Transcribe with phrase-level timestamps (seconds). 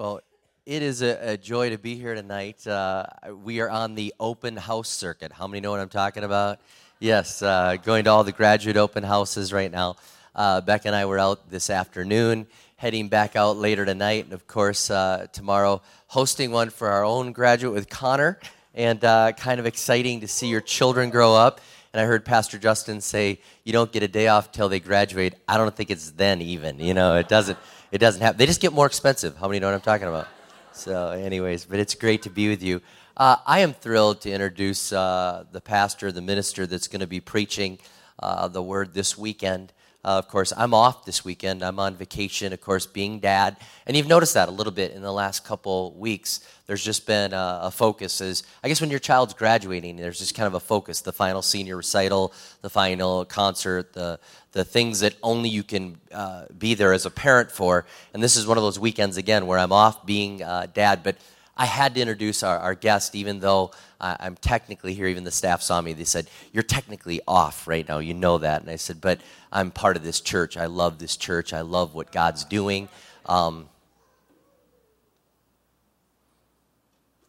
[0.00, 0.22] Well,
[0.64, 2.66] it is a, a joy to be here tonight.
[2.66, 3.04] Uh,
[3.44, 5.30] we are on the open house circuit.
[5.30, 6.58] How many know what I'm talking about?
[7.00, 9.96] Yes, uh, going to all the graduate open houses right now.
[10.34, 14.46] Uh, Beck and I were out this afternoon, heading back out later tonight, and of
[14.46, 18.38] course, uh, tomorrow, hosting one for our own graduate with Connor.
[18.74, 21.60] And uh, kind of exciting to see your children grow up.
[21.92, 25.34] And I heard Pastor Justin say, "You don't get a day off till they graduate."
[25.46, 26.78] I don't think it's then even.
[26.78, 27.58] You know, it doesn't.
[27.92, 28.38] It doesn't happen.
[28.38, 29.36] They just get more expensive.
[29.36, 30.28] How many know what I'm talking about?
[30.72, 32.80] So, anyways, but it's great to be with you.
[33.16, 37.18] Uh, I am thrilled to introduce uh, the pastor, the minister that's going to be
[37.18, 37.78] preaching
[38.20, 39.72] uh, the word this weekend.
[40.02, 41.62] Uh, of course, I'm off this weekend.
[41.62, 43.56] I'm on vacation, of course, being dad.
[43.86, 46.40] And you've noticed that a little bit in the last couple weeks.
[46.66, 48.22] There's just been a, a focus.
[48.22, 51.02] Is I guess when your child's graduating, there's just kind of a focus.
[51.02, 52.32] The final senior recital,
[52.62, 54.18] the final concert, the
[54.52, 57.86] the things that only you can uh, be there as a parent for.
[58.12, 61.16] And this is one of those weekends again where I'm off being uh, dad, but
[61.56, 63.70] I had to introduce our, our guest, even though
[64.00, 65.06] I'm technically here.
[65.06, 65.92] Even the staff saw me.
[65.92, 67.98] They said, You're technically off right now.
[67.98, 68.62] You know that.
[68.62, 69.20] And I said, But
[69.52, 70.56] I'm part of this church.
[70.56, 71.52] I love this church.
[71.52, 72.88] I love what God's doing.
[73.26, 73.68] Um,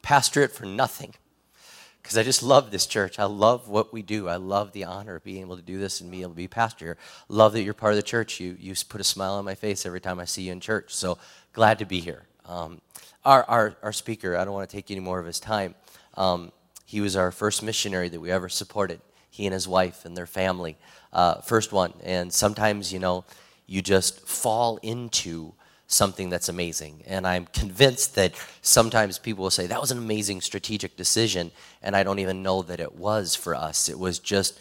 [0.02, 1.14] pastor it for nothing
[2.02, 3.20] because I just love this church.
[3.20, 4.28] I love what we do.
[4.28, 6.48] I love the honor of being able to do this and be able to be
[6.48, 6.98] pastor here.
[7.30, 8.40] Love that you're part of the church.
[8.40, 10.94] You, you put a smile on my face every time I see you in church.
[10.96, 11.18] So
[11.54, 12.24] glad to be here.
[12.46, 12.82] Um,
[13.24, 15.76] our, our, our speaker, I don't want to take any more of his time.
[16.16, 16.52] Um,
[16.86, 19.00] he was our first missionary that we ever supported.
[19.30, 20.78] He and his wife and their family,
[21.14, 21.94] uh, first one.
[22.04, 23.24] And sometimes, you know,
[23.68, 25.54] you just fall into
[25.92, 27.04] something that's amazing.
[27.06, 31.52] And I'm convinced that sometimes people will say, that was an amazing strategic decision.
[31.82, 33.90] And I don't even know that it was for us.
[33.90, 34.60] It was just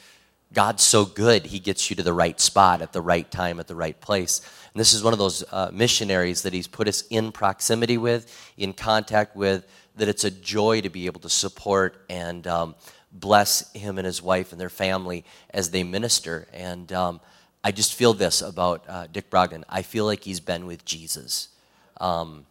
[0.52, 3.68] God's so good, He gets you to the right spot at the right time, at
[3.68, 4.40] the right place.
[4.74, 8.52] And this is one of those uh, missionaries that he's put us in proximity with,
[8.56, 9.64] in contact with,
[9.96, 12.74] that it's a joy to be able to support and um,
[13.12, 16.48] bless him and his wife and their family as they minister.
[16.52, 17.20] And um,
[17.62, 19.64] I just feel this about uh, Dick Brogden.
[19.68, 21.48] I feel like he's been with Jesus.
[22.00, 22.46] Um,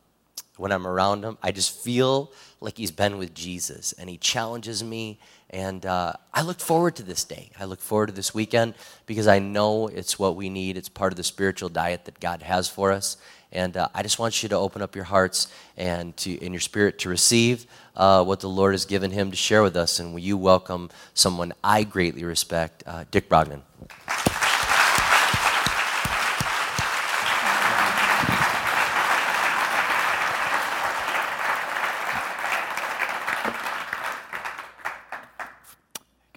[0.57, 2.31] when I'm around him, I just feel
[2.61, 7.03] like he's been with Jesus and he challenges me and uh, I look forward to
[7.03, 7.49] this day.
[7.59, 8.75] I look forward to this weekend
[9.07, 10.77] because I know it's what we need.
[10.77, 13.17] It's part of the spiritual diet that God has for us.
[13.51, 16.59] And uh, I just want you to open up your hearts and to, in your
[16.59, 17.65] spirit to receive
[17.95, 19.99] uh, what the Lord has given him to share with us.
[19.99, 23.61] And will you welcome someone I greatly respect, uh, Dick Brogden?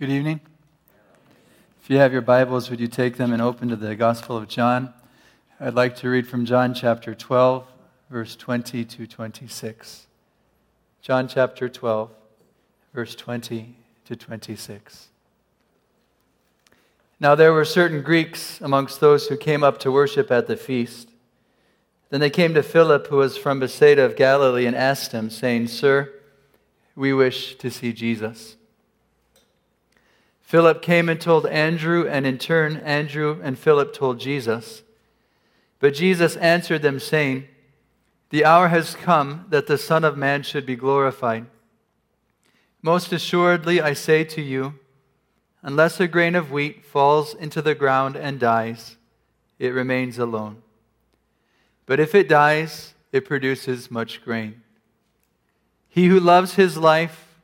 [0.02, 0.40] Good evening.
[1.80, 4.48] If you have your Bibles, would you take them and open to the Gospel of
[4.48, 4.92] John?
[5.60, 7.64] I'd like to read from John chapter 12,
[8.10, 10.08] verse 20 to 26.
[11.02, 12.10] John chapter 12,
[12.92, 13.76] verse 20
[14.06, 15.06] to 26.
[17.20, 21.10] Now there were certain Greeks amongst those who came up to worship at the feast.
[22.10, 25.68] Then they came to Philip, who was from Bethsaida of Galilee, and asked him, saying,
[25.68, 26.12] Sir,
[26.96, 28.56] we wish to see Jesus.
[30.52, 34.82] Philip came and told Andrew, and in turn, Andrew and Philip told Jesus.
[35.78, 37.48] But Jesus answered them, saying,
[38.28, 41.46] The hour has come that the Son of Man should be glorified.
[42.82, 44.74] Most assuredly, I say to you,
[45.62, 48.98] unless a grain of wheat falls into the ground and dies,
[49.58, 50.60] it remains alone.
[51.86, 54.60] But if it dies, it produces much grain.
[55.88, 57.38] He who loves his life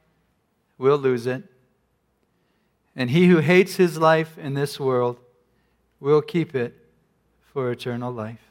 [0.76, 1.44] will lose it
[2.98, 5.18] and he who hates his life in this world
[6.00, 6.74] will keep it
[7.52, 8.42] for eternal life.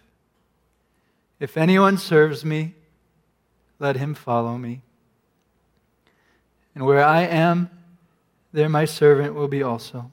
[1.38, 2.74] If anyone serves me,
[3.78, 4.82] let him follow me.
[6.74, 7.70] And where I am,
[8.54, 10.12] there my servant will be also.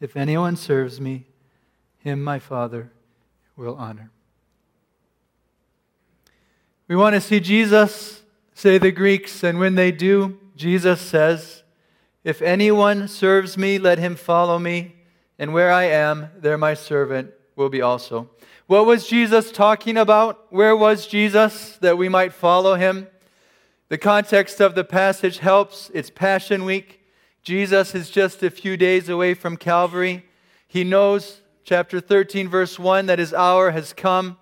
[0.00, 1.26] If anyone serves me,
[2.00, 2.90] him my Father
[3.56, 4.10] will honor.
[6.88, 11.63] We want to see Jesus, say the Greeks, and when they do, Jesus says,
[12.24, 14.96] if anyone serves me, let him follow me,
[15.38, 18.30] and where I am, there my servant will be also.
[18.66, 20.46] What was Jesus talking about?
[20.50, 23.08] Where was Jesus that we might follow him?
[23.90, 25.90] The context of the passage helps.
[25.92, 27.06] It's Passion Week.
[27.42, 30.24] Jesus is just a few days away from Calvary.
[30.66, 34.38] He knows, chapter 13, verse 1, that his hour has come.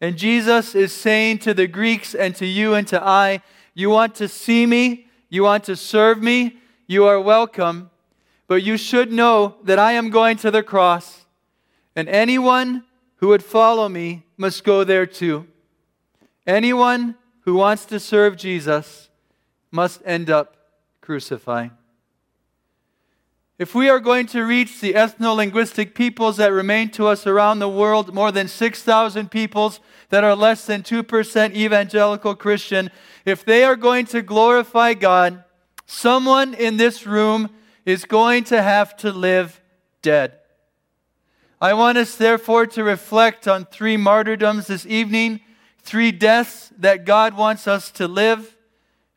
[0.00, 3.42] And Jesus is saying to the Greeks and to you and to I,
[3.72, 5.06] You want to see me?
[5.28, 6.59] You want to serve me?
[6.90, 7.88] You are welcome,
[8.48, 11.24] but you should know that I am going to the cross,
[11.94, 12.82] and anyone
[13.18, 15.46] who would follow me must go there too.
[16.48, 19.08] Anyone who wants to serve Jesus
[19.70, 20.56] must end up
[21.00, 21.70] crucified.
[23.56, 27.60] If we are going to reach the ethno linguistic peoples that remain to us around
[27.60, 29.78] the world, more than 6,000 peoples
[30.08, 32.90] that are less than 2% evangelical Christian,
[33.24, 35.44] if they are going to glorify God,
[35.90, 37.50] someone in this room
[37.84, 39.60] is going to have to live
[40.02, 40.38] dead.
[41.60, 45.40] I want us, therefore, to reflect on three martyrdoms this evening,
[45.82, 48.56] three deaths that God wants us to live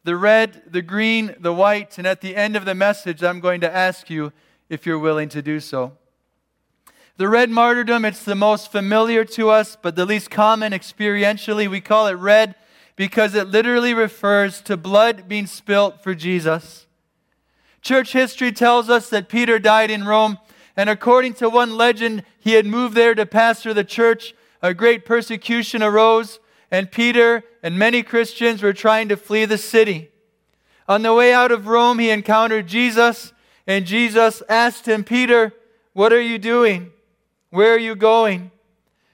[0.03, 3.61] the red, the green, the white, and at the end of the message, I'm going
[3.61, 4.33] to ask you
[4.67, 5.93] if you're willing to do so.
[7.15, 11.69] The red martyrdom, it's the most familiar to us, but the least common experientially.
[11.69, 12.55] We call it red
[12.95, 16.85] because it literally refers to blood being spilt for Jesus.
[17.81, 20.37] Church history tells us that Peter died in Rome,
[20.77, 24.33] and according to one legend, he had moved there to pastor the church.
[24.61, 26.39] A great persecution arose,
[26.71, 30.09] and Peter and many Christians were trying to flee the city.
[30.87, 33.33] On the way out of Rome, he encountered Jesus,
[33.67, 35.53] and Jesus asked him, Peter,
[35.93, 36.91] what are you doing?
[37.49, 38.51] Where are you going?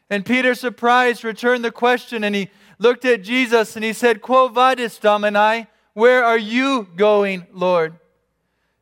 [0.09, 2.49] And Peter, surprised, returned the question, and he
[2.79, 5.67] looked at Jesus and he said, Quo vadis, Domini?
[5.93, 7.99] Where are you going, Lord?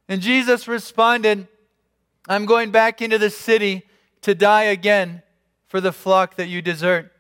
[0.08, 1.48] And Jesus responded,
[2.30, 3.84] I'm going back into the city
[4.22, 5.24] to die again
[5.68, 7.12] for the flock that you desert.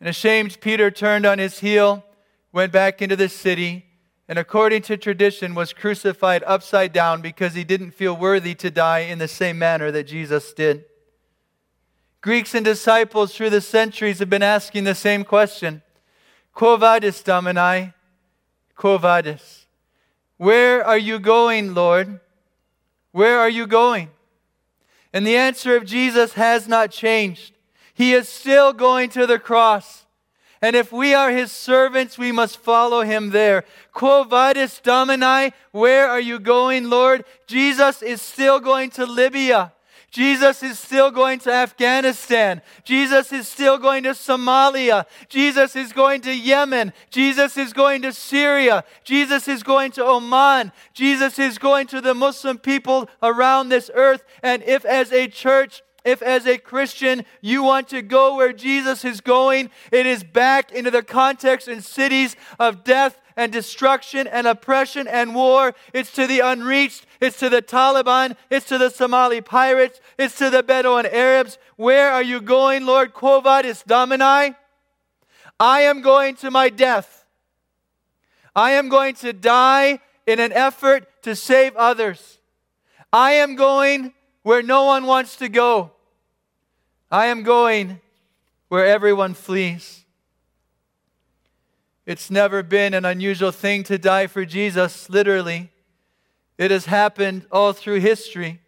[0.00, 2.04] And ashamed, Peter turned on his heel,
[2.52, 3.86] went back into the city,
[4.28, 9.00] and according to tradition, was crucified upside down because he didn't feel worthy to die
[9.00, 10.84] in the same manner that Jesus did.
[12.20, 15.82] Greeks and disciples through the centuries have been asking the same question
[16.52, 17.92] Quo vadis, Domini?
[18.74, 19.66] Quo vadis?
[20.36, 22.20] Where are you going, Lord?
[23.12, 24.10] Where are you going?
[25.12, 27.54] And the answer of Jesus has not changed.
[27.94, 30.06] He is still going to the cross.
[30.60, 33.64] And if we are his servants, we must follow him there.
[33.92, 35.52] Quo vadis domini?
[35.70, 37.24] Where are you going, Lord?
[37.46, 39.72] Jesus is still going to Libya.
[40.10, 42.62] Jesus is still going to Afghanistan.
[42.82, 45.04] Jesus is still going to Somalia.
[45.28, 46.94] Jesus is going to Yemen.
[47.10, 48.84] Jesus is going to Syria.
[49.04, 50.72] Jesus is going to Oman.
[50.94, 54.24] Jesus is going to the Muslim people around this earth.
[54.42, 59.04] And if, as a church, if, as a Christian, you want to go where Jesus
[59.04, 64.48] is going, it is back into the context and cities of death and destruction and
[64.48, 65.72] oppression and war.
[65.94, 67.06] It's to the unreached.
[67.20, 68.36] It's to the Taliban.
[68.50, 70.00] It's to the Somali pirates.
[70.18, 71.56] It's to the Bedouin Arabs.
[71.76, 73.14] Where are you going, Lord?
[73.14, 74.56] Quo vadis Domini?
[75.60, 77.24] I am going to my death.
[78.56, 82.38] I am going to die in an effort to save others.
[83.12, 85.92] I am going where no one wants to go.
[87.08, 88.00] I am going
[88.66, 90.04] where everyone flees.
[92.08, 95.70] It's never been an unusual thing to die for Jesus, literally.
[96.56, 98.62] It has happened all through history.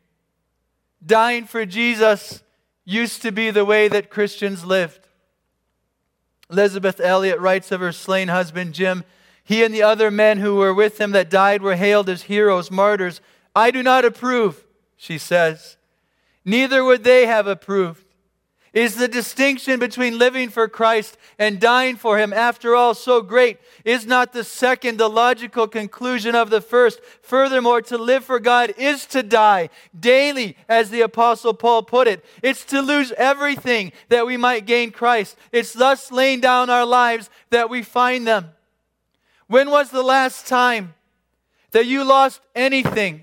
[1.04, 2.42] Dying for Jesus
[2.84, 5.08] used to be the way that Christians lived.
[6.50, 9.04] Elizabeth Elliot writes of her slain husband Jim
[9.42, 12.70] He and the other men who were with him that died were hailed as heroes,
[12.70, 13.22] martyrs.
[13.56, 14.66] I do not approve,
[14.98, 15.78] she says.
[16.44, 18.04] Neither would they have approved.
[18.72, 23.58] Is the distinction between living for Christ and dying for Him, after all, so great?
[23.84, 27.00] Is not the second the logical conclusion of the first?
[27.20, 32.24] Furthermore, to live for God is to die daily, as the Apostle Paul put it.
[32.44, 35.36] It's to lose everything that we might gain Christ.
[35.50, 38.50] It's thus laying down our lives that we find them.
[39.48, 40.94] When was the last time
[41.72, 43.22] that you lost anything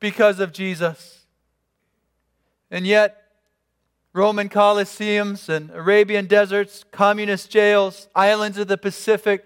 [0.00, 1.24] because of Jesus?
[2.68, 3.19] And yet,
[4.12, 9.44] Roman Colosseums and Arabian deserts, communist jails, islands of the Pacific.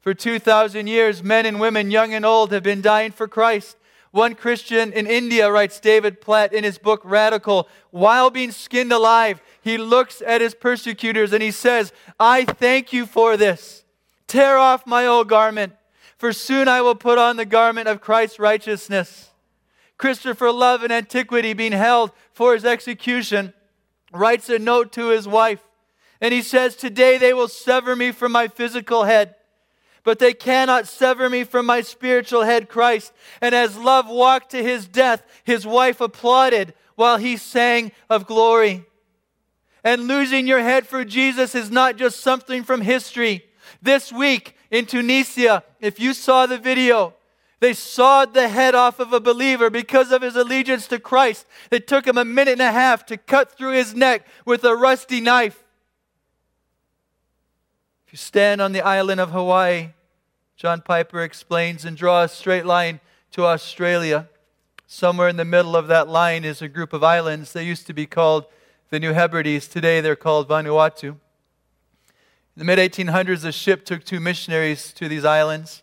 [0.00, 3.76] For 2,000 years, men and women, young and old, have been dying for Christ.
[4.10, 9.42] One Christian in India, writes David Platt in his book Radical, while being skinned alive,
[9.60, 13.84] he looks at his persecutors and he says, I thank you for this.
[14.26, 15.74] Tear off my old garment,
[16.16, 19.30] for soon I will put on the garment of Christ's righteousness.
[19.98, 23.52] Christopher Love in antiquity, being held for his execution,
[24.12, 25.62] writes a note to his wife.
[26.20, 29.34] And he says, Today they will sever me from my physical head,
[30.04, 33.12] but they cannot sever me from my spiritual head, Christ.
[33.40, 38.84] And as love walked to his death, his wife applauded while he sang of glory.
[39.84, 43.44] And losing your head for Jesus is not just something from history.
[43.80, 47.14] This week in Tunisia, if you saw the video,
[47.60, 51.46] they sawed the head off of a believer because of his allegiance to Christ.
[51.70, 54.76] It took him a minute and a half to cut through his neck with a
[54.76, 55.64] rusty knife.
[58.06, 59.90] If you stand on the island of Hawaii,
[60.56, 63.00] John Piper explains, and draw a straight line
[63.32, 64.28] to Australia,
[64.86, 67.52] somewhere in the middle of that line is a group of islands.
[67.52, 68.46] They used to be called
[68.90, 69.68] the New Hebrides.
[69.68, 71.08] Today they're called Vanuatu.
[71.10, 71.18] In
[72.56, 75.82] the mid 1800s, a ship took two missionaries to these islands.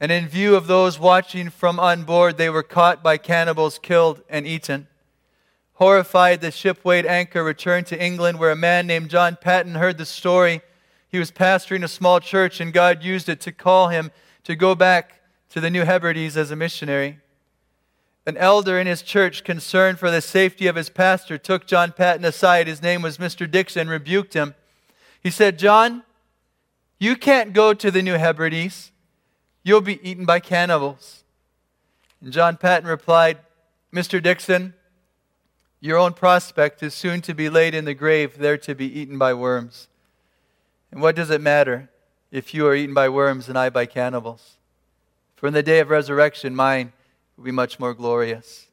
[0.00, 4.22] And in view of those watching from on board, they were caught by cannibals, killed,
[4.28, 4.88] and eaten.
[5.74, 9.98] Horrified, the ship weighed anchor, returned to England, where a man named John Paton heard
[9.98, 10.62] the story.
[11.08, 14.10] He was pastoring a small church, and God used it to call him
[14.44, 17.18] to go back to the New Hebrides as a missionary.
[18.26, 22.24] An elder in his church, concerned for the safety of his pastor, took John Paton
[22.24, 22.66] aside.
[22.66, 23.50] His name was Mr.
[23.50, 24.54] Dixon, rebuked him.
[25.22, 26.02] He said, John,
[26.98, 28.90] you can't go to the New Hebrides.
[29.66, 31.24] You'll be eaten by cannibals.
[32.20, 33.38] And John Paton replied,
[33.92, 34.22] Mr.
[34.22, 34.74] Dixon,
[35.80, 39.18] your own prospect is soon to be laid in the grave, there to be eaten
[39.18, 39.88] by worms.
[40.92, 41.90] And what does it matter
[42.30, 44.56] if you are eaten by worms and I by cannibals?
[45.34, 46.92] For in the day of resurrection, mine
[47.36, 48.68] will be much more glorious.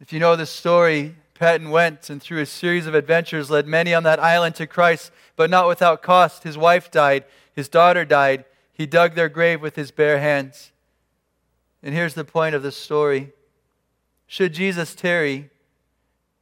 [0.00, 3.94] If you know the story, Paton went and through a series of adventures led many
[3.94, 6.42] on that island to Christ, but not without cost.
[6.42, 8.44] His wife died, his daughter died,
[8.78, 10.70] he dug their grave with his bare hands.
[11.82, 13.32] And here's the point of the story
[14.28, 15.50] Should Jesus tarry,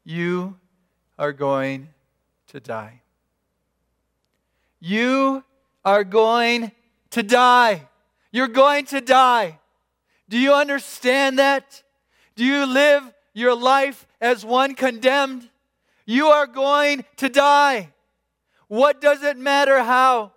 [0.05, 0.57] you
[1.19, 1.89] are going
[2.49, 3.01] to die.
[4.79, 5.43] You
[5.83, 6.73] are going
[7.11, 7.89] to die.
[8.31, 9.59] You're going to die.
[10.29, 11.83] Do you understand that?
[12.35, 13.03] Do you live
[13.33, 15.49] your life as one condemned?
[16.05, 17.95] You are going to die.
[18.69, 20.33] What does it matter how?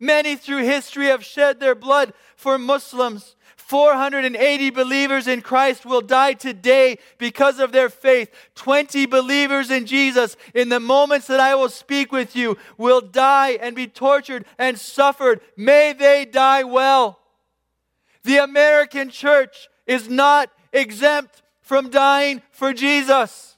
[0.00, 3.36] Many through history have shed their blood for Muslims.
[3.56, 8.28] 480 believers in Christ will die today because of their faith.
[8.56, 13.50] 20 believers in Jesus, in the moments that I will speak with you, will die
[13.50, 15.40] and be tortured and suffered.
[15.56, 17.20] May they die well.
[18.24, 23.56] The American church is not exempt from dying for Jesus.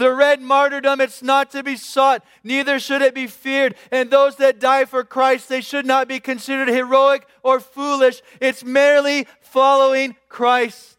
[0.00, 3.74] The red martyrdom, it's not to be sought, neither should it be feared.
[3.90, 8.22] And those that die for Christ, they should not be considered heroic or foolish.
[8.40, 10.96] It's merely following Christ.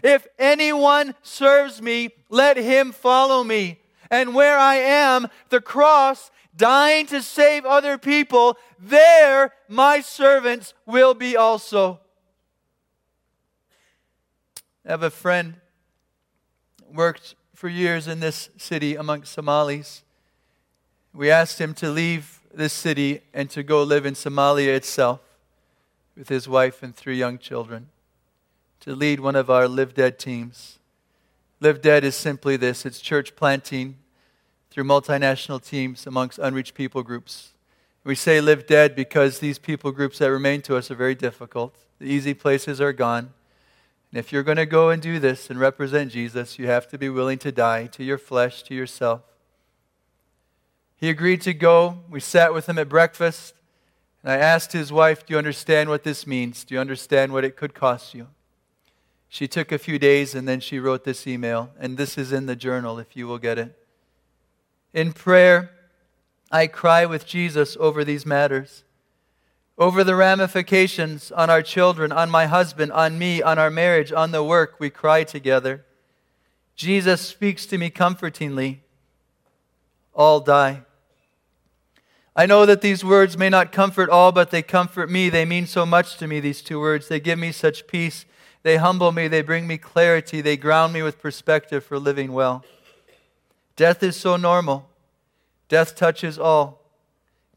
[0.00, 3.80] If anyone serves me, let him follow me.
[4.12, 11.14] And where I am, the cross, dying to save other people, there my servants will
[11.14, 11.98] be also.
[14.86, 15.56] I have a friend
[16.88, 20.04] worked for years in this city amongst Somalis.
[21.14, 25.20] We asked him to leave this city and to go live in Somalia itself
[26.14, 27.88] with his wife and three young children,
[28.80, 30.78] to lead one of our Live Dead teams.
[31.58, 33.96] Live Dead is simply this it's church planting
[34.70, 37.54] through multinational teams amongst unreached people groups.
[38.04, 41.74] We say live dead because these people groups that remain to us are very difficult.
[41.98, 43.32] The easy places are gone.
[44.16, 46.96] And if you're going to go and do this and represent Jesus, you have to
[46.96, 49.20] be willing to die to your flesh, to yourself.
[50.96, 51.98] He agreed to go.
[52.08, 53.52] We sat with him at breakfast.
[54.22, 56.64] And I asked his wife, Do you understand what this means?
[56.64, 58.28] Do you understand what it could cost you?
[59.28, 61.72] She took a few days and then she wrote this email.
[61.78, 63.78] And this is in the journal if you will get it.
[64.94, 65.72] In prayer,
[66.50, 68.82] I cry with Jesus over these matters
[69.78, 74.30] over the ramifications on our children, on my husband, on me, on our marriage, on
[74.30, 75.84] the work, we cry together.
[76.74, 78.82] Jesus speaks to me comfortingly.
[80.14, 80.82] All die.
[82.34, 85.30] I know that these words may not comfort all, but they comfort me.
[85.30, 87.08] They mean so much to me, these two words.
[87.08, 88.26] They give me such peace.
[88.62, 89.28] They humble me.
[89.28, 90.40] They bring me clarity.
[90.40, 92.64] They ground me with perspective for living well.
[93.74, 94.88] Death is so normal.
[95.68, 96.85] Death touches all.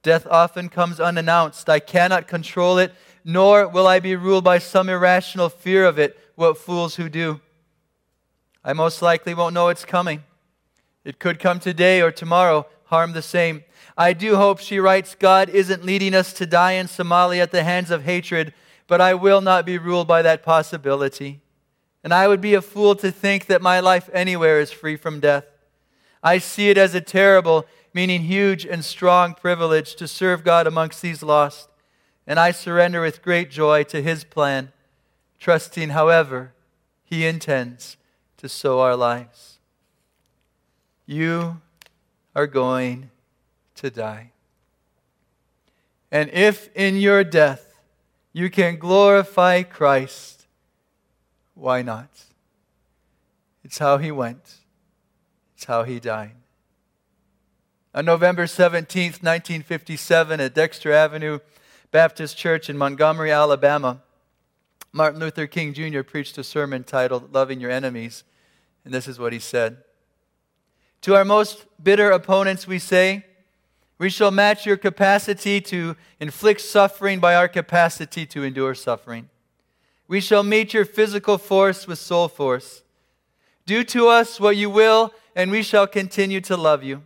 [0.02, 1.70] Death often comes unannounced.
[1.70, 2.94] I cannot control it,
[3.26, 6.18] nor will I be ruled by some irrational fear of it.
[6.36, 7.42] What fools who do.
[8.64, 10.24] I most likely won't know it's coming.
[11.04, 13.66] It could come today or tomorrow, harm the same.
[13.98, 17.64] I do hope, she writes, God isn't leading us to die in Somalia at the
[17.64, 18.54] hands of hatred,
[18.88, 21.42] but I will not be ruled by that possibility.
[22.04, 25.20] And I would be a fool to think that my life anywhere is free from
[25.20, 25.46] death.
[26.24, 31.02] I see it as a terrible meaning huge and strong privilege to serve God amongst
[31.02, 31.70] these lost.
[32.28, 34.72] And I surrender with great joy to His plan,
[35.40, 36.54] trusting, however,
[37.04, 37.98] He intends
[38.38, 39.60] to sow our lives.
[41.06, 41.62] You
[42.36, 43.10] are going
[43.76, 44.32] to die.
[46.12, 47.80] And if in your death
[48.34, 50.46] you can glorify Christ,
[51.56, 52.10] why not?
[53.64, 54.58] It's how He went,
[55.56, 56.39] it's how He died.
[58.00, 61.40] On November 17, 1957, at Dexter Avenue
[61.92, 64.00] Baptist Church in Montgomery, Alabama,
[64.94, 66.04] Martin Luther King Jr.
[66.04, 68.24] preached a sermon titled Loving Your Enemies.
[68.86, 69.84] And this is what he said
[71.02, 73.26] To our most bitter opponents, we say,
[73.98, 79.28] we shall match your capacity to inflict suffering by our capacity to endure suffering.
[80.08, 82.82] We shall meet your physical force with soul force.
[83.66, 87.04] Do to us what you will, and we shall continue to love you.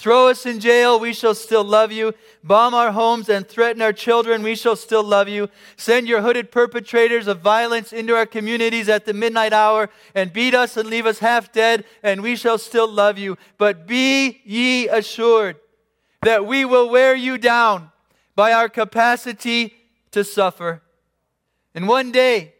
[0.00, 2.14] Throw us in jail, we shall still love you.
[2.42, 5.50] Bomb our homes and threaten our children, we shall still love you.
[5.76, 10.54] Send your hooded perpetrators of violence into our communities at the midnight hour and beat
[10.54, 13.36] us and leave us half dead, and we shall still love you.
[13.58, 15.56] But be ye assured
[16.22, 17.92] that we will wear you down
[18.34, 19.74] by our capacity
[20.12, 20.80] to suffer.
[21.74, 22.54] And one day,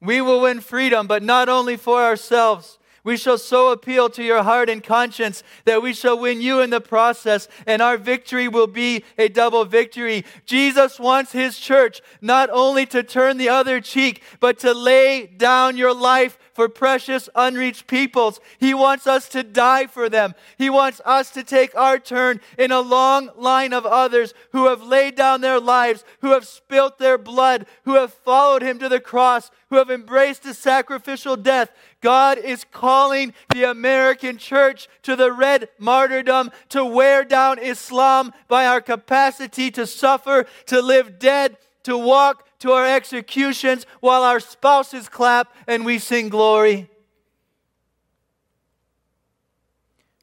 [0.00, 4.42] we will win freedom, but not only for ourselves we shall so appeal to your
[4.42, 8.66] heart and conscience that we shall win you in the process, and our victory will
[8.66, 10.26] be a double victory.
[10.44, 15.78] Jesus wants his church not only to turn the other cheek, but to lay down
[15.78, 18.40] your life for precious unreached peoples.
[18.58, 20.34] He wants us to die for them.
[20.56, 24.82] He wants us to take our turn in a long line of others who have
[24.82, 28.98] laid down their lives, who have spilt their blood, who have followed him to the
[28.98, 31.70] cross, who have embraced a sacrificial death.
[32.00, 38.66] God is calling the American church to the red martyrdom, to wear down Islam by
[38.66, 41.56] our capacity to suffer, to live dead,
[41.88, 46.90] to walk to our executions while our spouses clap and we sing glory.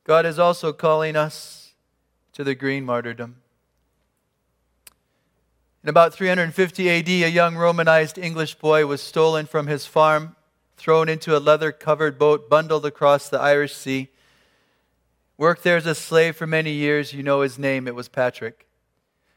[0.03, 1.73] God is also calling us
[2.33, 3.37] to the green martyrdom.
[5.81, 10.35] In about 350 AD, a young Romanized English boy was stolen from his farm,
[10.77, 14.09] thrown into a leather covered boat, bundled across the Irish Sea.
[15.35, 17.11] Worked there as a slave for many years.
[17.11, 18.64] You know his name, it was Patrick.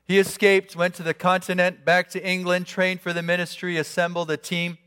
[0.08, 4.38] He escaped, went to the continent, back to England, trained for the ministry, assembled a
[4.38, 4.78] team.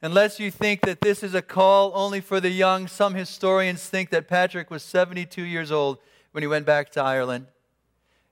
[0.00, 4.08] Unless you think that this is a call only for the young, some historians think
[4.08, 5.98] that Patrick was 72 years old
[6.30, 7.46] when he went back to Ireland.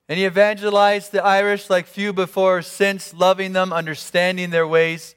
[0.08, 5.14] And he evangelized the Irish like few before or since, loving them, understanding their ways.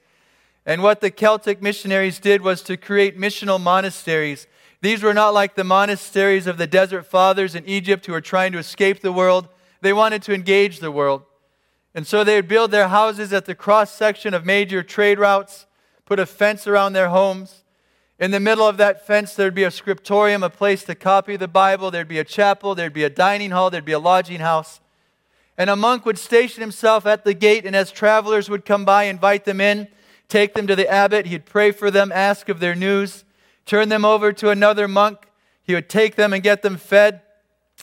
[0.65, 4.48] And what the Celtic missionaries did was to create missional monasteries.
[4.82, 8.52] These were not like the monasteries of the desert fathers in Egypt who were trying
[8.52, 9.48] to escape the world.
[9.84, 11.24] They wanted to engage the world.
[11.93, 15.65] And so they would build their houses at the cross section of major trade routes,
[16.06, 17.63] put a fence around their homes.
[18.17, 21.50] In the middle of that fence, there'd be a scriptorium, a place to copy the
[21.50, 21.91] Bible.
[21.91, 22.76] There'd be a chapel.
[22.76, 23.69] There'd be a dining hall.
[23.69, 24.80] There'd be a lodging house.
[25.58, 29.04] And a monk would station himself at the gate, and as travelers would come by,
[29.04, 29.89] invite them in,
[30.30, 31.26] take them to the abbot.
[31.26, 33.26] He'd pray for them, ask of their news,
[33.65, 35.28] turn them over to another monk.
[35.62, 37.22] He would take them and get them fed,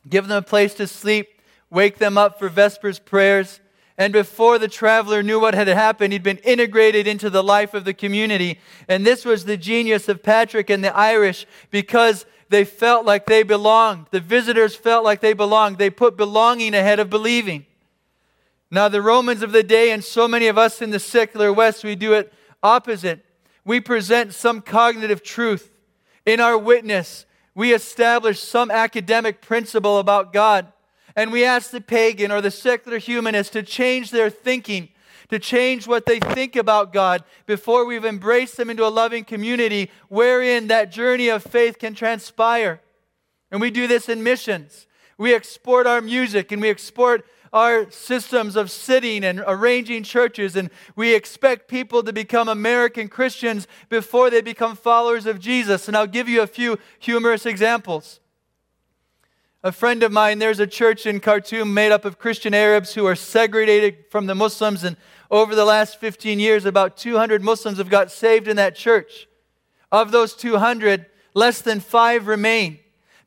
[0.09, 1.40] give them a place to sleep,
[1.71, 3.61] wake them up for Vespers prayers.
[3.97, 7.85] And before the traveler knew what had happened, he'd been integrated into the life of
[7.85, 8.59] the community.
[8.89, 13.43] And this was the genius of Patrick and the Irish because they felt like they
[13.43, 14.07] belonged.
[14.11, 15.79] The visitors felt like they belonged.
[15.79, 17.67] They put belonging ahead of believing.
[18.71, 21.85] Now, the Romans of the day, and so many of us in the secular West,
[21.85, 23.25] we do it opposite.
[23.65, 25.73] We present some cognitive truth.
[26.25, 30.73] In our witness, we establish some academic principle about God
[31.17, 34.89] and we ask the pagan or the secular humanist to change their thinking,
[35.29, 39.91] to change what they think about God before we've embraced them into a loving community
[40.09, 42.81] wherein that journey of faith can transpire.
[43.51, 44.87] And we do this in missions.
[45.19, 50.71] We export our music and we export our systems of sitting and arranging churches, and
[50.95, 55.89] we expect people to become American Christians before they become followers of Jesus.
[55.89, 58.21] And I'll give you a few humorous examples.
[59.63, 63.05] A friend of mine, there's a church in Khartoum made up of Christian Arabs who
[63.05, 64.85] are segregated from the Muslims.
[64.85, 64.97] And
[65.31, 69.29] over the last 15 years, about 200 Muslims have got saved in that church.
[69.93, 72.79] Of those 200, less than five remain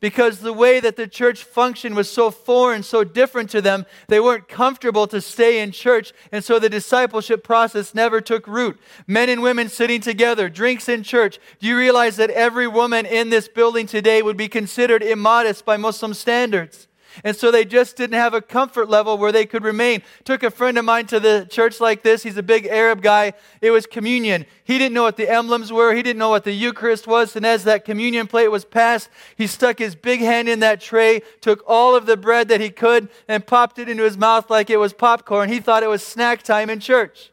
[0.03, 4.19] because the way that the church functioned was so foreign, so different to them, they
[4.19, 8.77] weren't comfortable to stay in church, and so the discipleship process never took root.
[9.07, 11.39] Men and women sitting together, drinks in church.
[11.61, 15.77] Do you realize that every woman in this building today would be considered immodest by
[15.77, 16.89] Muslim standards?
[17.23, 20.02] And so they just didn't have a comfort level where they could remain.
[20.23, 22.23] Took a friend of mine to the church like this.
[22.23, 23.34] He's a big Arab guy.
[23.62, 24.45] It was communion.
[24.63, 27.36] He didn't know what the emblems were, he didn't know what the Eucharist was.
[27.36, 31.21] And as that communion plate was passed, he stuck his big hand in that tray,
[31.41, 34.69] took all of the bread that he could, and popped it into his mouth like
[34.69, 35.49] it was popcorn.
[35.49, 37.32] He thought it was snack time in church.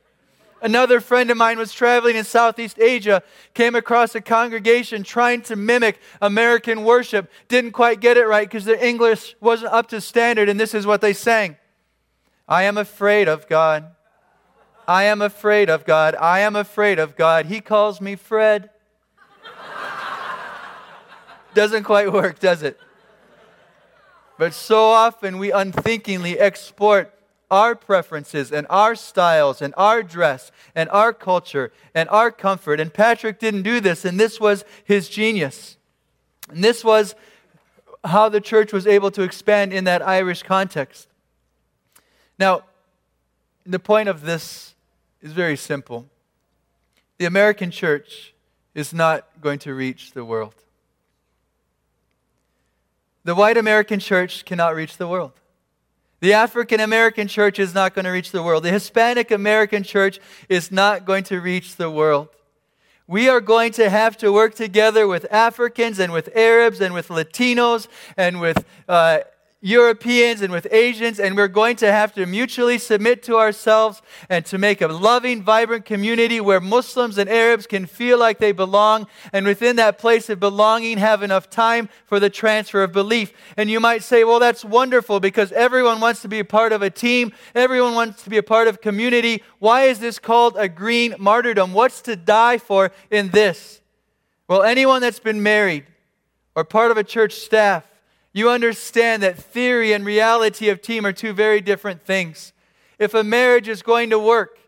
[0.63, 3.23] Another friend of mine was traveling in Southeast Asia,
[3.55, 8.65] came across a congregation trying to mimic American worship, didn't quite get it right because
[8.65, 11.57] their English wasn't up to standard, and this is what they sang
[12.49, 13.95] I am afraid of God.
[14.89, 16.17] I am afraid of God.
[16.17, 17.47] I am afraid of God.
[17.47, 18.71] He calls me Fred.
[21.55, 22.77] Doesn't quite work, does it?
[24.37, 27.15] But so often we unthinkingly export
[27.51, 32.81] our preferences and our styles and our dress and our culture and our comfort.
[32.81, 35.77] And Patrick didn't do this, and this was his genius.
[36.49, 37.15] And this was
[38.05, 41.09] how the church was able to expand in that Irish context.
[42.39, 42.63] Now,
[43.67, 44.75] the point of this
[45.21, 46.07] is very simple.
[47.19, 48.33] The American church
[48.75, 50.55] is not going to reach the world.
[53.25, 55.33] The white American church cannot reach the world.
[56.21, 58.63] The African American church is not going to reach the world.
[58.63, 62.29] The Hispanic American church is not going to reach the world.
[63.07, 67.09] We are going to have to work together with Africans and with Arabs and with
[67.09, 69.21] Latinos and with uh,
[69.63, 74.47] Europeans and with Asians, and we're going to have to mutually submit to ourselves and
[74.47, 79.07] to make a loving, vibrant community where Muslims and Arabs can feel like they belong,
[79.35, 83.35] and within that place of belonging, have enough time for the transfer of belief.
[83.59, 86.81] And you might say, well, that's wonderful because everyone wants to be a part of
[86.81, 89.43] a team, everyone wants to be a part of community.
[89.59, 91.75] Why is this called a green martyrdom?
[91.75, 93.83] What's to die for in this?
[94.49, 95.85] Well, anyone that's been married
[96.55, 97.87] or part of a church staff,
[98.33, 102.53] you understand that theory and reality of team are two very different things.
[102.99, 104.59] If a marriage is going to work,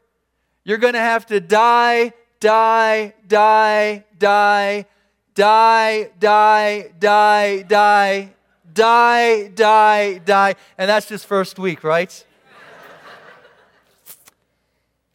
[0.65, 4.87] you're going to have to die, die, die, die,
[5.35, 8.35] die, die, die, die,
[8.73, 10.55] die, die, die.
[10.77, 12.25] And that's just first week, right?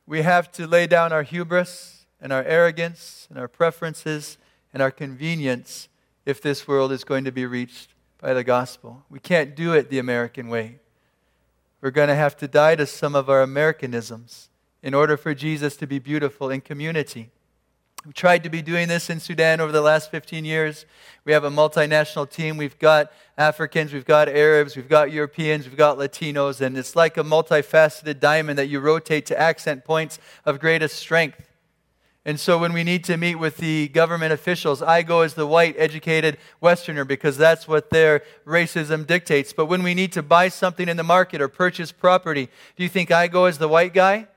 [0.06, 4.38] we have to lay down our hubris and our arrogance and our preferences
[4.74, 5.90] and our convenience
[6.26, 9.04] if this world is going to be reached by the gospel.
[9.10, 10.80] We can't do it the American way.
[11.82, 14.50] We're going to have to die to some of our Americanisms
[14.82, 17.30] in order for Jesus to be beautiful in community.
[18.06, 20.86] We've tried to be doing this in Sudan over the last 15 years.
[21.26, 22.56] We have a multinational team.
[22.56, 27.18] We've got Africans, we've got Arabs, we've got Europeans, we've got Latinos, and it's like
[27.18, 31.47] a multifaceted diamond that you rotate to accent points of greatest strength.
[32.28, 35.48] And so when we need to meet with the government officials, I go as the
[35.48, 39.54] white, educated Westerner because that's what their racism dictates.
[39.54, 42.90] But when we need to buy something in the market or purchase property, do you
[42.90, 44.28] think I go as the white guy?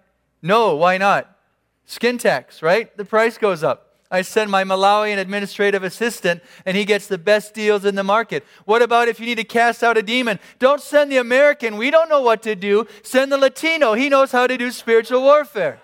[0.40, 1.36] No, why not?
[1.84, 2.96] Skin tax, right?
[2.96, 3.96] The price goes up.
[4.08, 8.44] I send my Malawian administrative assistant, and he gets the best deals in the market.
[8.66, 10.38] What about if you need to cast out a demon?
[10.60, 11.76] Don't send the American.
[11.76, 12.86] We don't know what to do.
[13.02, 13.94] Send the Latino.
[13.94, 15.80] He knows how to do spiritual warfare.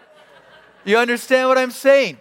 [0.86, 2.18] You understand what I'm saying?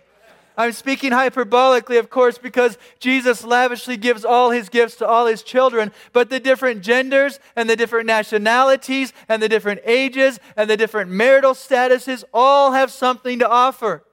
[0.58, 5.43] I'm speaking hyperbolically, of course, because Jesus lavishly gives all his gifts to all his
[5.43, 10.78] children, but the different genders and the different nationalities and the different ages and the
[10.78, 14.04] different marital statuses all have something to offer.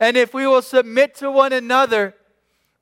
[0.00, 2.14] And if we will submit to one another,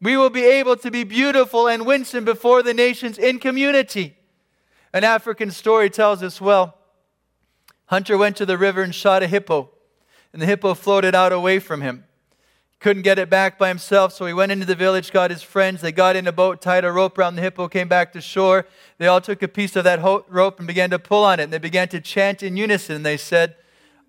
[0.01, 4.17] we will be able to be beautiful and winsome before the nations in community.
[4.95, 6.77] An African story tells us well
[7.87, 9.71] Hunter went to the river and shot a hippo
[10.33, 12.05] and the hippo floated out away from him.
[12.81, 15.81] Couldn't get it back by himself, so he went into the village, got his friends.
[15.81, 18.67] They got in a boat, tied a rope around the hippo, came back to shore.
[18.99, 21.45] They all took a piece of that ho- rope and began to pull on it.
[21.45, 23.03] And they began to chant in unison.
[23.03, 23.57] They said,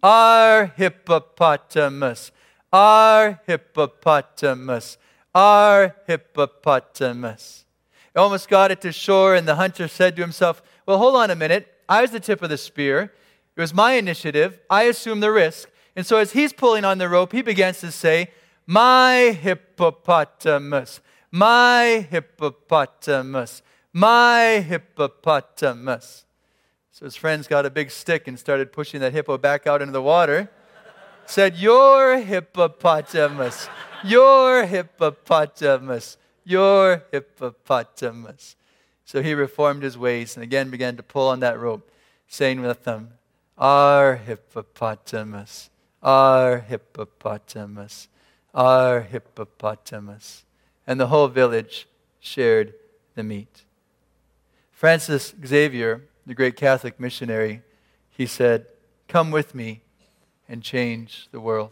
[0.03, 2.31] Our hippopotamus,
[2.71, 4.99] our hippopotamus,
[5.33, 7.65] our hippopotamus.
[8.13, 11.31] He almost got it to shore, and the hunter said to himself, Well, hold on
[11.31, 11.73] a minute.
[11.87, 13.13] I was the tip of the spear.
[13.55, 14.59] It was my initiative.
[14.69, 15.69] I assumed the risk.
[15.99, 18.31] And so as he's pulling on the rope, he begins to say,
[18.65, 26.23] My hippopotamus, my hippopotamus, my hippopotamus.
[26.93, 29.91] So his friends got a big stick and started pushing that hippo back out into
[29.91, 30.49] the water.
[31.25, 33.67] Said, Your hippopotamus,
[34.01, 38.55] your hippopotamus, your hippopotamus.
[39.03, 41.91] So he reformed his ways and again began to pull on that rope,
[42.29, 43.15] saying with them,
[43.57, 45.69] Our hippopotamus,
[46.01, 48.07] our hippopotamus,
[48.53, 50.45] our hippopotamus.
[50.87, 51.87] And the whole village
[52.19, 52.73] shared
[53.15, 53.63] the meat.
[54.71, 57.61] Francis Xavier, the great Catholic missionary,
[58.09, 58.65] he said,
[59.07, 59.81] Come with me
[60.47, 61.71] and change the world.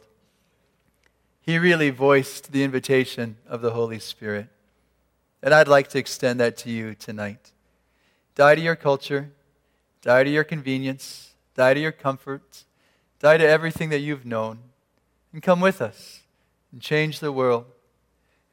[1.42, 4.48] He really voiced the invitation of the Holy Spirit.
[5.42, 7.52] And I'd like to extend that to you tonight.
[8.36, 9.32] Die to your culture,
[10.02, 12.66] die to your convenience, die to your comforts,
[13.20, 14.60] Die to everything that you've known
[15.34, 16.22] and come with us
[16.72, 17.66] and change the world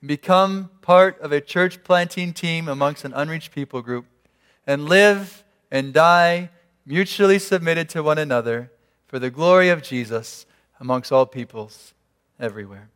[0.00, 4.06] and become part of a church planting team amongst an unreached people group
[4.66, 6.50] and live and die
[6.86, 8.70] mutually submitted to one another
[9.06, 10.46] for the glory of Jesus
[10.80, 11.94] amongst all peoples
[12.40, 12.88] everywhere.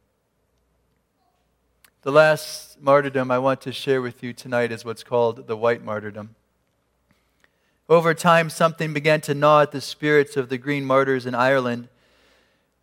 [2.02, 5.84] The last martyrdom I want to share with you tonight is what's called the white
[5.84, 6.34] martyrdom.
[7.88, 11.88] Over time, something began to gnaw at the spirits of the green martyrs in Ireland.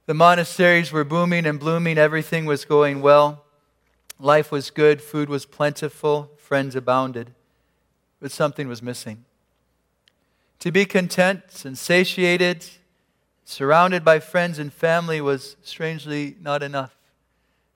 [0.08, 3.44] The monasteries were booming and blooming, everything was going well.
[4.20, 7.34] Life was good, food was plentiful, friends abounded.
[8.20, 9.26] But something was missing.
[10.60, 12.65] To be content and satiated,
[13.44, 16.94] surrounded by friends and family, was strangely not enough.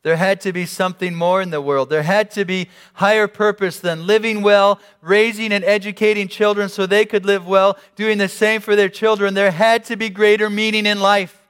[0.02, 1.90] There had to be something more in the world.
[1.90, 7.06] There had to be higher purpose than living well, raising and educating children so they
[7.06, 9.34] could live well, doing the same for their children.
[9.34, 11.42] There had to be greater meaning in life.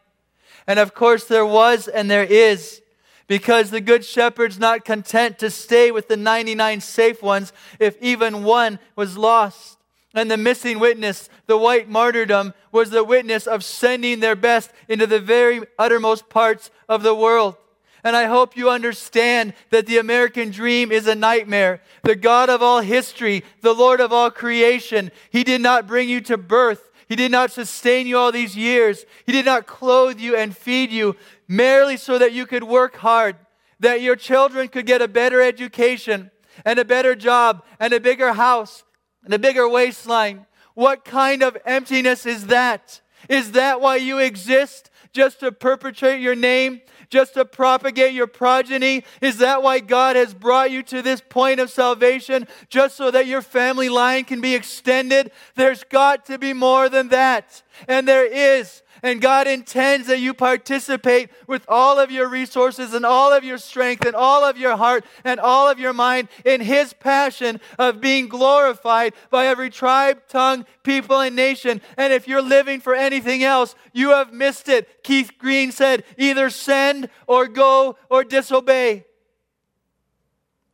[0.65, 2.81] And of course, there was and there is.
[3.27, 8.43] Because the good shepherd's not content to stay with the 99 safe ones if even
[8.43, 9.77] one was lost.
[10.15, 15.05] And the missing witness, the white martyrdom, was the witness of sending their best into
[15.05, 17.55] the very uttermost parts of the world.
[18.03, 21.81] And I hope you understand that the American dream is a nightmare.
[22.03, 26.21] The God of all history, the Lord of all creation, He did not bring you
[26.21, 26.91] to birth.
[27.09, 29.05] He did not sustain you all these years.
[29.25, 31.15] He did not clothe you and feed you
[31.47, 33.35] merely so that you could work hard,
[33.79, 36.29] that your children could get a better education
[36.63, 38.83] and a better job and a bigger house
[39.25, 40.45] and a bigger waistline.
[40.75, 43.01] What kind of emptiness is that?
[43.27, 44.89] Is that why you exist?
[45.11, 46.81] Just to perpetrate your name?
[47.09, 49.03] Just to propagate your progeny?
[49.21, 52.47] Is that why God has brought you to this point of salvation?
[52.69, 55.31] Just so that your family line can be extended?
[55.55, 57.63] There's got to be more than that.
[57.87, 58.81] And there is.
[59.01, 63.57] And God intends that you participate with all of your resources and all of your
[63.57, 68.01] strength and all of your heart and all of your mind in His passion of
[68.01, 71.81] being glorified by every tribe, tongue, people, and nation.
[71.97, 75.03] And if you're living for anything else, you have missed it.
[75.03, 79.05] Keith Green said, either send or go or disobey.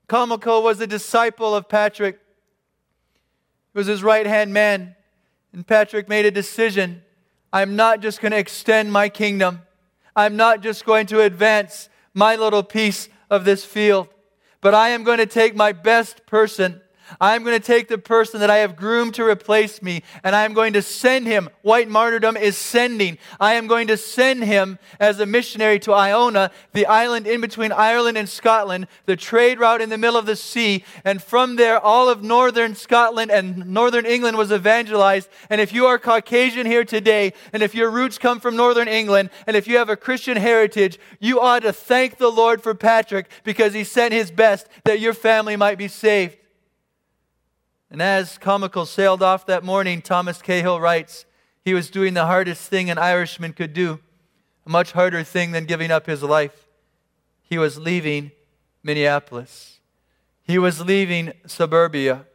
[0.07, 2.19] Columcille was a disciple of Patrick.
[3.73, 4.95] He was his right hand man.
[5.53, 7.01] And Patrick made a decision
[7.55, 9.61] I'm not just going to extend my kingdom.
[10.13, 14.09] I'm not just going to advance my little piece of this field,
[14.59, 16.81] but I am going to take my best person
[17.19, 20.35] I am going to take the person that I have groomed to replace me and
[20.35, 21.49] I am going to send him.
[21.61, 23.17] White martyrdom is sending.
[23.39, 27.71] I am going to send him as a missionary to Iona, the island in between
[27.71, 30.83] Ireland and Scotland, the trade route in the middle of the sea.
[31.03, 35.29] And from there, all of northern Scotland and northern England was evangelized.
[35.49, 39.29] And if you are Caucasian here today, and if your roots come from northern England,
[39.47, 43.29] and if you have a Christian heritage, you ought to thank the Lord for Patrick
[43.43, 46.37] because he sent his best that your family might be saved.
[47.89, 51.25] And as Columcille sailed off that morning, Thomas Cahill writes,
[51.63, 53.99] he was doing the hardest thing an Irishman could do,
[54.65, 56.67] a much harder thing than giving up his life.
[57.41, 58.31] He was leaving
[58.83, 59.79] Minneapolis.
[60.43, 62.25] He was leaving suburbia.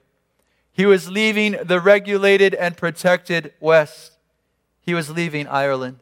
[0.73, 4.13] He was leaving the regulated and protected West.
[4.81, 6.01] He was leaving Ireland.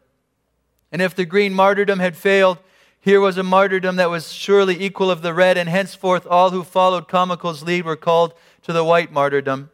[0.91, 2.59] And if the green martyrdom had failed,
[3.01, 6.65] here was a martyrdom that was surely equal of the red, and henceforth all who
[6.65, 8.33] followed Columcille's lead were called
[8.69, 9.71] to the white martyrdom.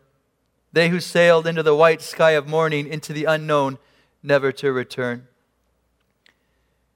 [0.72, 3.78] They who sailed into the white sky of morning, into the unknown,
[4.22, 5.26] never to return.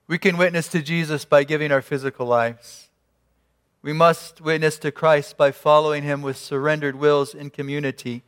[0.07, 2.87] We can witness to Jesus by giving our physical lives.
[3.83, 8.23] We must witness to Christ by following him with surrendered wills in community.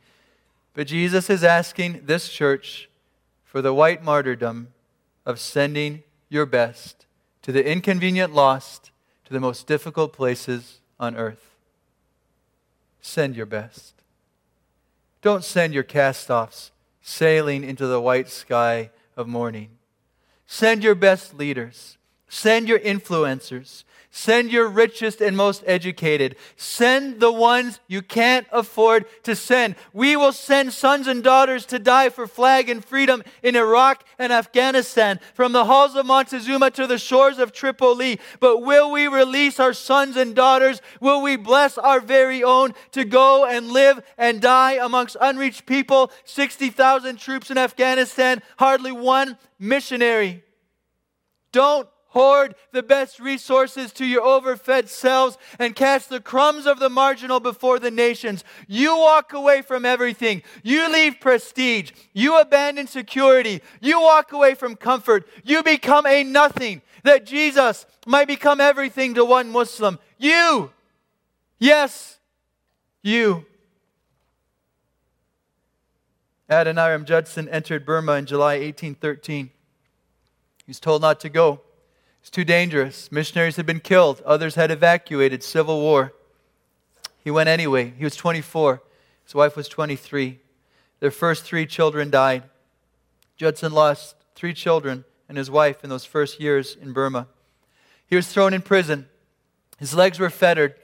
[0.73, 2.89] But Jesus is asking this church
[3.45, 4.73] for the white martyrdom
[5.25, 7.05] of sending your best
[7.41, 8.91] to the inconvenient lost,
[9.23, 11.50] to the most difficult places on earth.
[13.01, 13.95] Send your best.
[15.21, 19.69] Don't send your cast offs sailing into the white sky of morning.
[20.45, 21.97] Send your best leaders.
[22.27, 23.83] Send your influencers.
[24.13, 26.35] Send your richest and most educated.
[26.57, 29.75] Send the ones you can't afford to send.
[29.93, 34.33] We will send sons and daughters to die for flag and freedom in Iraq and
[34.33, 38.19] Afghanistan, from the halls of Montezuma to the shores of Tripoli.
[38.41, 40.81] But will we release our sons and daughters?
[40.99, 46.11] Will we bless our very own to go and live and die amongst unreached people?
[46.25, 50.43] 60,000 troops in Afghanistan, hardly one missionary.
[51.53, 56.89] Don't hoard the best resources to your overfed selves and cast the crumbs of the
[56.89, 58.43] marginal before the nations.
[58.67, 60.43] You walk away from everything.
[60.63, 61.91] You leave prestige.
[62.13, 63.61] You abandon security.
[63.79, 65.27] You walk away from comfort.
[65.43, 69.97] You become a nothing that Jesus might become everything to one Muslim.
[70.17, 70.71] You.
[71.59, 72.19] Yes,
[73.01, 73.45] you.
[76.49, 79.45] Adoniram Judson entered Burma in July 1813.
[79.45, 79.51] He
[80.67, 81.61] was told not to go.
[82.21, 83.11] It's too dangerous.
[83.11, 86.13] Missionaries had been killed, others had evacuated, civil war.
[87.23, 87.93] He went anyway.
[87.97, 88.81] He was 24,
[89.25, 90.39] his wife was 23.
[90.99, 92.43] Their first three children died.
[93.37, 97.27] Judson lost three children and his wife in those first years in Burma.
[98.05, 99.07] He was thrown in prison.
[99.79, 100.75] His legs were fettered.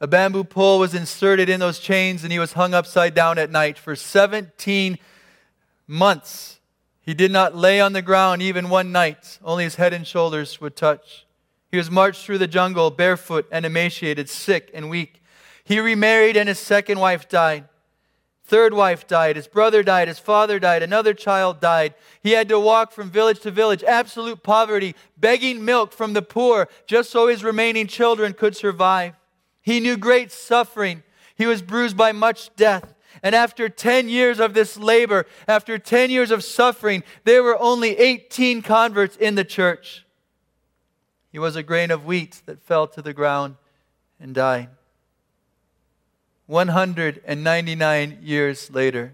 [0.00, 3.50] A bamboo pole was inserted in those chains, and he was hung upside down at
[3.50, 4.96] night for 17
[5.88, 6.59] months.
[7.10, 10.60] He did not lay on the ground even one night, only his head and shoulders
[10.60, 11.26] would touch.
[11.68, 15.20] He was marched through the jungle barefoot and emaciated, sick and weak.
[15.64, 17.64] He remarried, and his second wife died.
[18.44, 19.34] Third wife died.
[19.34, 20.06] His brother died.
[20.06, 20.84] His father died.
[20.84, 21.94] Another child died.
[22.22, 26.68] He had to walk from village to village, absolute poverty, begging milk from the poor
[26.86, 29.14] just so his remaining children could survive.
[29.62, 31.02] He knew great suffering.
[31.34, 32.94] He was bruised by much death.
[33.22, 37.96] And after 10 years of this labor, after 10 years of suffering, there were only
[37.98, 40.06] 18 converts in the church.
[41.30, 43.56] He was a grain of wheat that fell to the ground
[44.18, 44.68] and died.
[46.46, 49.12] 199 years later,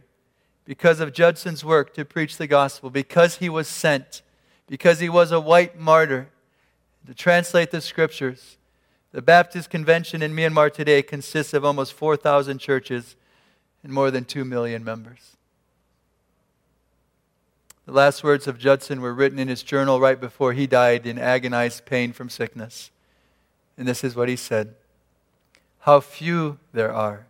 [0.64, 4.22] because of Judson's work to preach the gospel, because he was sent,
[4.66, 6.28] because he was a white martyr
[7.06, 8.56] to translate the scriptures,
[9.12, 13.16] the Baptist Convention in Myanmar today consists of almost 4,000 churches
[13.86, 15.36] and more than 2 million members.
[17.84, 21.20] The last words of Judson were written in his journal right before he died in
[21.20, 22.90] agonized pain from sickness.
[23.78, 24.74] And this is what he said
[25.78, 27.26] How few there are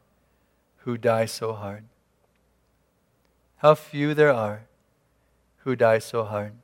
[0.78, 1.84] who die so hard.
[3.58, 4.62] How few there are
[5.58, 6.54] who die so hard.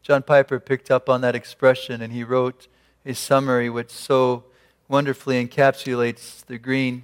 [0.00, 2.68] John Piper picked up on that expression and he wrote
[3.04, 4.44] a summary which so
[4.86, 7.02] wonderfully encapsulates the green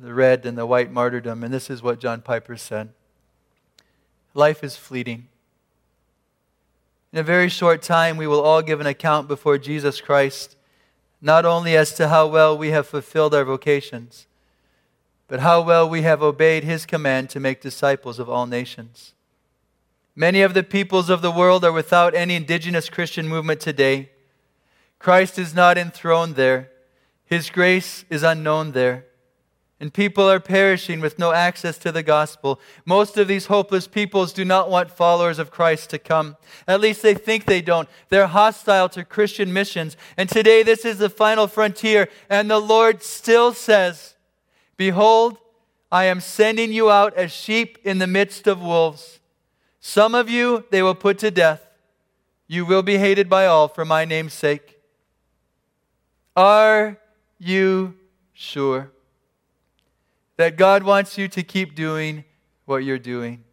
[0.00, 1.44] the red and the white martyrdom.
[1.44, 2.90] And this is what John Piper said
[4.32, 5.28] Life is fleeting.
[7.12, 10.56] In a very short time, we will all give an account before Jesus Christ,
[11.20, 14.28] not only as to how well we have fulfilled our vocations,
[15.26, 19.12] but how well we have obeyed his command to make disciples of all nations.
[20.14, 24.10] Many of the peoples of the world are without any indigenous Christian movement today.
[25.00, 26.70] Christ is not enthroned there,
[27.24, 29.06] his grace is unknown there
[29.80, 32.60] and people are perishing with no access to the gospel.
[32.84, 36.36] Most of these hopeless peoples do not want followers of Christ to come.
[36.68, 37.88] At least they think they don't.
[38.10, 39.96] They're hostile to Christian missions.
[40.18, 42.10] And today, this is the final frontier.
[42.28, 44.16] And the Lord still says,
[44.76, 45.38] Behold,
[45.90, 49.18] I am sending you out as sheep in the midst of wolves.
[49.80, 51.66] Some of you they will put to death.
[52.46, 54.78] You will be hated by all for my name's sake.
[56.36, 56.98] Are
[57.38, 57.94] you
[58.34, 58.90] sure?
[60.40, 62.24] That God wants you to keep doing
[62.64, 63.44] what you're doing.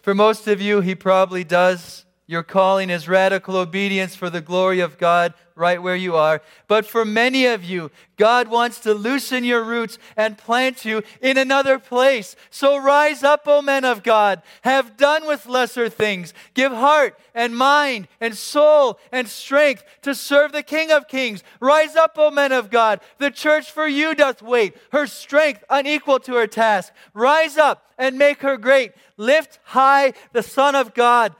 [0.00, 2.06] For most of you, He probably does.
[2.32, 6.40] Your calling is radical obedience for the glory of God right where you are.
[6.66, 11.36] But for many of you, God wants to loosen your roots and plant you in
[11.36, 12.36] another place.
[12.50, 14.42] So rise up, O men of God.
[14.62, 16.32] Have done with lesser things.
[16.54, 21.42] Give heart and mind and soul and strength to serve the King of Kings.
[21.60, 23.00] Rise up, O men of God.
[23.18, 26.92] The church for you doth wait, her strength unequal to her task.
[27.14, 28.92] Rise up and make her great.
[29.16, 31.34] Lift high the Son of God.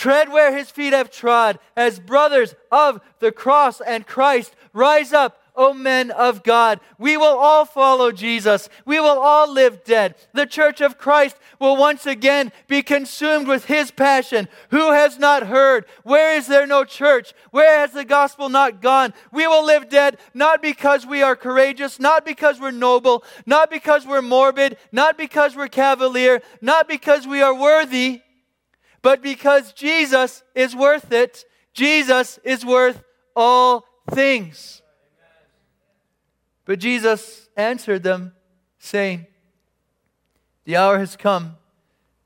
[0.00, 4.56] Tread where his feet have trod, as brothers of the cross and Christ.
[4.72, 6.80] Rise up, O men of God.
[6.96, 8.70] We will all follow Jesus.
[8.86, 10.14] We will all live dead.
[10.32, 14.48] The church of Christ will once again be consumed with his passion.
[14.70, 15.84] Who has not heard?
[16.02, 17.34] Where is there no church?
[17.50, 19.12] Where has the gospel not gone?
[19.32, 24.06] We will live dead not because we are courageous, not because we're noble, not because
[24.06, 28.22] we're morbid, not because we're cavalier, not because we are worthy
[29.02, 31.44] but because Jesus is worth it.
[31.72, 33.02] Jesus is worth
[33.34, 34.82] all things.
[36.64, 38.32] But Jesus answered them,
[38.78, 39.26] saying,
[40.64, 41.56] The hour has come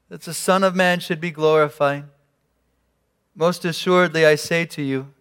[0.09, 2.05] that the Son of Man should be glorified.
[3.35, 5.12] Most assuredly, I say to you,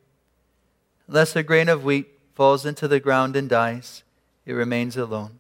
[1.08, 4.04] unless a grain of wheat falls into the ground and dies,
[4.46, 5.40] it remains alone.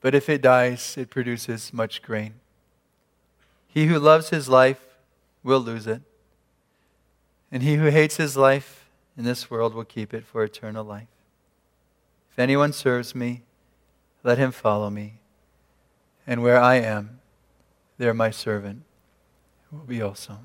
[0.00, 2.34] But if it dies, it produces much grain.
[3.68, 4.83] He who loves his life
[5.44, 6.02] will lose it.
[7.52, 11.06] And he who hates his life in this world will keep it for eternal life.
[12.32, 13.42] If anyone serves me,
[14.24, 15.20] let him follow me.
[16.26, 17.20] And where I am,
[17.98, 18.82] there my servant
[19.70, 20.38] will be also.